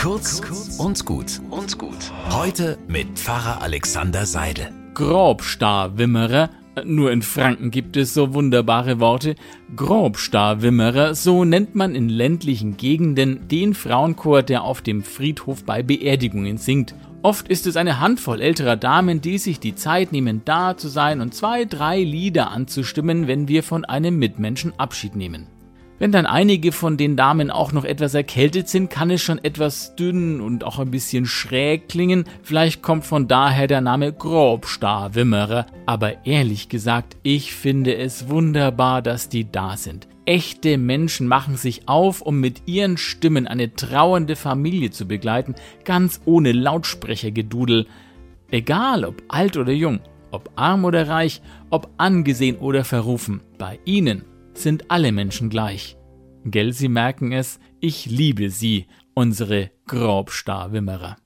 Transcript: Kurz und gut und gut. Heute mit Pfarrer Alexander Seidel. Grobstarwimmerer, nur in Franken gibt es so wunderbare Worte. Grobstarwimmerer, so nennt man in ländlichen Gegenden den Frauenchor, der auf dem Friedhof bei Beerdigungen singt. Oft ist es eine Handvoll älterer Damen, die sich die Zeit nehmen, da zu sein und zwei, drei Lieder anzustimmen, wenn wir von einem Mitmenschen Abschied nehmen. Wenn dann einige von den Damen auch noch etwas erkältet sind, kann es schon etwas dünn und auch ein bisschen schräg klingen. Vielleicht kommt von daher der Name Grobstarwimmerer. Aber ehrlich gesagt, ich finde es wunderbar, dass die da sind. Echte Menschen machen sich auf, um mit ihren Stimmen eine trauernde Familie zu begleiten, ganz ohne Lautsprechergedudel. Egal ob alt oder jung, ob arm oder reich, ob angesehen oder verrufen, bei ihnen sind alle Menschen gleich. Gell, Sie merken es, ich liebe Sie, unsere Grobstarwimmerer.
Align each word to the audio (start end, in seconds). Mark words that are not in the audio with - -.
Kurz 0.00 0.40
und 0.78 1.04
gut 1.04 1.42
und 1.50 1.76
gut. 1.76 2.10
Heute 2.30 2.78
mit 2.88 3.18
Pfarrer 3.18 3.60
Alexander 3.60 4.24
Seidel. 4.24 4.72
Grobstarwimmerer, 4.94 6.48
nur 6.86 7.12
in 7.12 7.20
Franken 7.20 7.70
gibt 7.70 7.98
es 7.98 8.14
so 8.14 8.32
wunderbare 8.32 8.98
Worte. 8.98 9.34
Grobstarwimmerer, 9.76 11.14
so 11.14 11.44
nennt 11.44 11.74
man 11.74 11.94
in 11.94 12.08
ländlichen 12.08 12.78
Gegenden 12.78 13.46
den 13.48 13.74
Frauenchor, 13.74 14.42
der 14.42 14.64
auf 14.64 14.80
dem 14.80 15.02
Friedhof 15.02 15.64
bei 15.64 15.82
Beerdigungen 15.82 16.56
singt. 16.56 16.94
Oft 17.20 17.48
ist 17.48 17.66
es 17.66 17.76
eine 17.76 18.00
Handvoll 18.00 18.40
älterer 18.40 18.76
Damen, 18.76 19.20
die 19.20 19.36
sich 19.36 19.60
die 19.60 19.74
Zeit 19.74 20.12
nehmen, 20.12 20.40
da 20.46 20.78
zu 20.78 20.88
sein 20.88 21.20
und 21.20 21.34
zwei, 21.34 21.66
drei 21.66 22.02
Lieder 22.02 22.52
anzustimmen, 22.52 23.26
wenn 23.26 23.48
wir 23.48 23.62
von 23.62 23.84
einem 23.84 24.18
Mitmenschen 24.18 24.72
Abschied 24.78 25.14
nehmen. 25.14 25.59
Wenn 26.00 26.12
dann 26.12 26.24
einige 26.24 26.72
von 26.72 26.96
den 26.96 27.14
Damen 27.14 27.50
auch 27.50 27.72
noch 27.72 27.84
etwas 27.84 28.14
erkältet 28.14 28.70
sind, 28.70 28.88
kann 28.88 29.10
es 29.10 29.20
schon 29.20 29.36
etwas 29.44 29.96
dünn 29.96 30.40
und 30.40 30.64
auch 30.64 30.78
ein 30.78 30.90
bisschen 30.90 31.26
schräg 31.26 31.90
klingen. 31.90 32.24
Vielleicht 32.42 32.80
kommt 32.80 33.04
von 33.04 33.28
daher 33.28 33.66
der 33.66 33.82
Name 33.82 34.10
Grobstarwimmerer. 34.10 35.66
Aber 35.84 36.24
ehrlich 36.24 36.70
gesagt, 36.70 37.18
ich 37.22 37.52
finde 37.52 37.96
es 37.98 38.30
wunderbar, 38.30 39.02
dass 39.02 39.28
die 39.28 39.52
da 39.52 39.76
sind. 39.76 40.08
Echte 40.24 40.78
Menschen 40.78 41.28
machen 41.28 41.56
sich 41.56 41.86
auf, 41.86 42.22
um 42.22 42.40
mit 42.40 42.62
ihren 42.64 42.96
Stimmen 42.96 43.46
eine 43.46 43.74
trauernde 43.74 44.36
Familie 44.36 44.90
zu 44.90 45.06
begleiten, 45.06 45.54
ganz 45.84 46.22
ohne 46.24 46.52
Lautsprechergedudel. 46.52 47.86
Egal 48.50 49.04
ob 49.04 49.22
alt 49.28 49.58
oder 49.58 49.72
jung, 49.72 50.00
ob 50.30 50.50
arm 50.56 50.86
oder 50.86 51.08
reich, 51.08 51.42
ob 51.68 51.90
angesehen 51.98 52.56
oder 52.56 52.84
verrufen, 52.84 53.42
bei 53.58 53.78
ihnen 53.84 54.24
sind 54.54 54.90
alle 54.90 55.12
Menschen 55.12 55.50
gleich. 55.50 55.96
Gell, 56.44 56.72
Sie 56.72 56.88
merken 56.88 57.32
es, 57.32 57.60
ich 57.80 58.06
liebe 58.06 58.50
Sie, 58.50 58.86
unsere 59.14 59.70
Grobstarwimmerer. 59.86 61.16